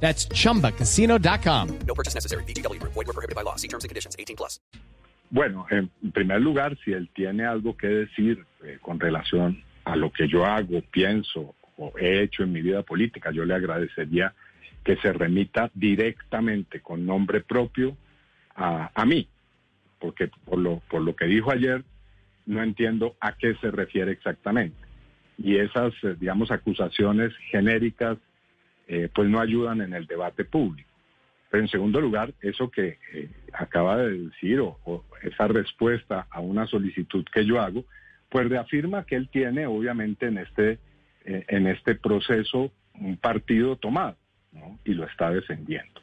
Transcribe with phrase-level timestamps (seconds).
[0.00, 1.78] That's chumbacasino.com.
[1.86, 2.44] No purchase necessary.
[2.44, 2.80] BGW.
[2.82, 3.56] Void were prohibited by law.
[3.56, 4.14] See terms and conditions.
[4.18, 4.60] 18 plus.
[5.30, 10.12] Bueno, en primer lugar, si él tiene algo que decir eh, con relación a lo
[10.12, 14.34] que yo hago, pienso o he hecho en mi vida política, yo le agradecería
[14.84, 17.96] que se remita directamente con nombre propio
[18.54, 19.28] a, a mí,
[19.98, 21.84] porque por lo, por lo que dijo ayer,
[22.46, 24.76] no entiendo a qué se refiere exactamente.
[25.38, 28.16] Y esas, eh, digamos, acusaciones genéricas
[28.86, 30.88] eh, pues no ayudan en el debate público.
[31.50, 36.40] Pero en segundo lugar, eso que eh, acaba de decir o, o, esa respuesta a
[36.40, 37.84] una solicitud que yo hago,
[38.28, 40.78] pues reafirma que él tiene obviamente en este,
[41.24, 44.16] eh, en este proceso un partido tomado
[44.84, 46.00] y lo está defendiendo.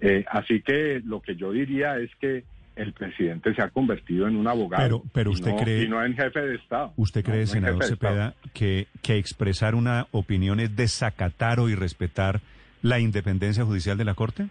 [0.00, 2.44] Eh, así que lo que yo diría es que
[2.76, 4.82] el presidente se ha convertido en un abogado.
[4.82, 5.82] Pero, pero usted y no, cree.
[5.84, 6.92] y no en jefe de Estado.
[6.96, 7.84] ¿Usted cree, No, senador.
[7.84, 12.40] Cepeda, que, que expresar una opinión es desacatar o irrespetar
[12.82, 14.48] la independencia judicial de la Corte?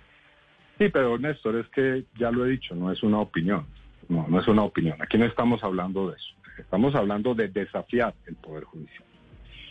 [0.77, 3.65] Sí, pero Néstor, es que ya lo he dicho, no es una opinión.
[4.07, 5.01] No, no es una opinión.
[5.01, 6.33] Aquí no estamos hablando de eso.
[6.57, 9.03] Estamos hablando de desafiar el Poder Judicial.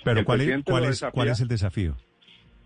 [0.04, 1.12] Pero El ¿cuál es, presidente cuál, lo es, desafía.
[1.12, 1.96] ¿cuál es el desafío?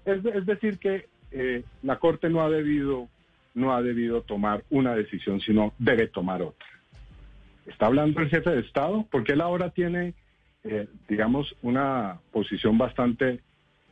[0.04, 3.08] Es, es decir, que eh, la Corte no ha debido
[3.54, 6.66] no ha debido tomar una decisión, sino debe tomar otra.
[7.66, 10.14] Está hablando el jefe de Estado, porque él ahora tiene,
[10.64, 13.40] eh, digamos, una posición bastante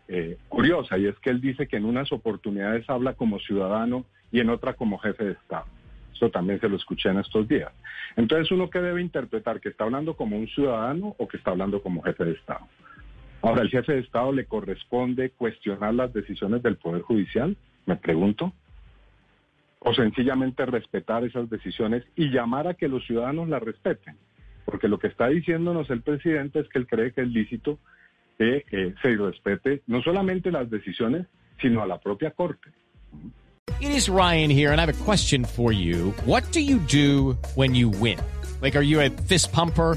[0.09, 4.41] eh, curiosa, y es que él dice que en unas oportunidades habla como ciudadano y
[4.41, 5.67] en otra como jefe de Estado.
[6.13, 7.73] Eso también se lo escuché en estos días.
[8.17, 11.83] Entonces, uno que debe interpretar que está hablando como un ciudadano o que está hablando
[11.83, 12.67] como jefe de Estado.
[13.43, 17.57] Ahora, ¿el jefe de Estado le corresponde cuestionar las decisiones del Poder Judicial?
[17.87, 18.53] Me pregunto.
[19.81, 24.17] O sencillamente respetar esas decisiones y llamar a que los ciudadanos las respeten.
[24.65, 27.79] Porque lo que está diciéndonos el presidente es que él cree que es lícito
[28.39, 31.27] que se respete no solamente las decisiones,
[31.61, 32.71] sino a la propia Corte.
[33.81, 36.15] It is Ryan here, and I have a question for you.
[36.25, 38.19] What do you do when you win?
[38.61, 39.97] Like, are you a fist pumper?